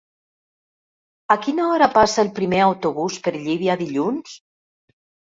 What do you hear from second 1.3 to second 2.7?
A quina hora passa el primer